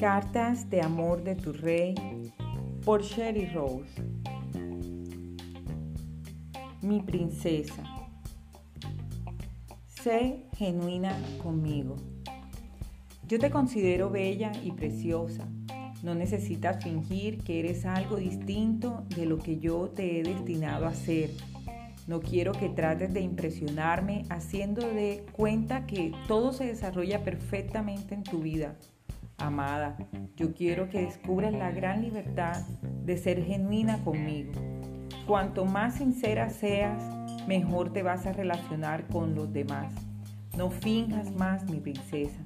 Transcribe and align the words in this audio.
Cartas 0.00 0.70
de 0.70 0.80
amor 0.80 1.22
de 1.24 1.34
tu 1.34 1.52
rey 1.52 1.94
por 2.86 3.02
Sherry 3.02 3.44
Rose. 3.52 4.02
Mi 6.80 7.02
princesa, 7.02 7.84
sé 10.02 10.46
genuina 10.56 11.14
conmigo. 11.42 11.96
Yo 13.28 13.38
te 13.38 13.50
considero 13.50 14.08
bella 14.08 14.52
y 14.64 14.72
preciosa. 14.72 15.46
No 16.02 16.14
necesitas 16.14 16.82
fingir 16.82 17.44
que 17.44 17.60
eres 17.60 17.84
algo 17.84 18.16
distinto 18.16 19.04
de 19.14 19.26
lo 19.26 19.36
que 19.36 19.58
yo 19.58 19.90
te 19.90 20.18
he 20.18 20.22
destinado 20.22 20.86
a 20.86 20.94
ser 20.94 21.28
no 22.10 22.20
quiero 22.20 22.50
que 22.50 22.68
trates 22.68 23.14
de 23.14 23.20
impresionarme 23.20 24.24
haciendo 24.30 24.82
de 24.82 25.24
cuenta 25.30 25.86
que 25.86 26.12
todo 26.26 26.52
se 26.52 26.64
desarrolla 26.64 27.22
perfectamente 27.22 28.16
en 28.16 28.24
tu 28.24 28.40
vida. 28.40 28.76
Amada, 29.40 29.96
yo 30.36 30.52
quiero 30.52 30.90
que 30.90 31.00
descubras 31.00 31.54
la 31.54 31.70
gran 31.70 32.02
libertad 32.02 32.62
de 33.04 33.16
ser 33.16 33.42
genuina 33.42 34.04
conmigo. 34.04 34.52
Cuanto 35.26 35.64
más 35.64 35.94
sincera 35.94 36.50
seas, 36.50 37.02
mejor 37.46 37.90
te 37.90 38.02
vas 38.02 38.26
a 38.26 38.34
relacionar 38.34 39.06
con 39.08 39.34
los 39.34 39.50
demás. 39.50 39.94
No 40.58 40.70
finjas 40.70 41.32
más, 41.32 41.64
mi 41.70 41.80
princesa. 41.80 42.38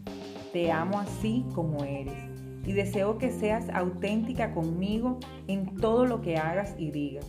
Te 0.52 0.70
amo 0.70 1.00
así 1.00 1.44
como 1.52 1.82
eres 1.82 2.14
y 2.64 2.72
deseo 2.72 3.18
que 3.18 3.32
seas 3.32 3.68
auténtica 3.70 4.54
conmigo 4.54 5.18
en 5.48 5.76
todo 5.76 6.06
lo 6.06 6.20
que 6.20 6.36
hagas 6.36 6.76
y 6.78 6.92
digas. 6.92 7.28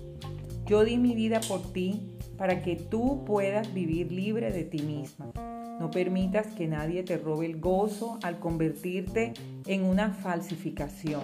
Yo 0.68 0.86
di 0.86 0.98
mi 0.98 1.16
vida 1.16 1.40
por 1.48 1.74
ti 1.74 2.16
para 2.38 2.62
que 2.62 2.76
tú 2.76 3.24
puedas 3.26 3.74
vivir 3.74 4.12
libre 4.12 4.52
de 4.52 4.64
ti 4.64 4.84
misma. 4.84 5.32
No 5.80 5.92
permitas 5.92 6.48
que 6.48 6.68
nadie 6.68 7.04
te 7.04 7.18
robe 7.18 7.46
el 7.46 7.60
gozo 7.60 8.18
al 8.24 8.40
convertirte 8.40 9.34
en 9.66 9.84
una 9.84 10.12
falsificación. 10.12 11.22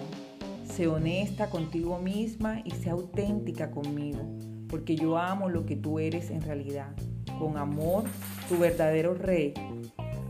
Sé 0.64 0.86
honesta 0.86 1.48
contigo 1.50 1.98
misma 1.98 2.60
y 2.64 2.70
sé 2.70 2.90
auténtica 2.90 3.70
conmigo, 3.70 4.20
porque 4.68 4.94
yo 4.94 5.18
amo 5.18 5.48
lo 5.48 5.64
que 5.64 5.76
tú 5.76 5.98
eres 5.98 6.30
en 6.30 6.42
realidad. 6.42 6.94
Con 7.38 7.56
amor, 7.56 8.04
tu 8.48 8.58
verdadero 8.58 9.14
rey. 9.14 9.54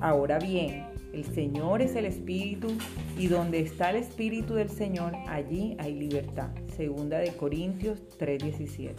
Ahora 0.01 0.39
bien, 0.39 0.87
el 1.13 1.25
Señor 1.25 1.83
es 1.83 1.95
el 1.95 2.07
Espíritu 2.07 2.69
y 3.19 3.27
donde 3.27 3.61
está 3.61 3.91
el 3.91 3.97
Espíritu 3.97 4.55
del 4.55 4.71
Señor, 4.71 5.15
allí 5.29 5.77
hay 5.79 5.95
libertad. 5.95 6.49
Segunda 6.77 7.19
de 7.19 7.33
Corintios 7.33 8.01
3:17. 8.19 8.95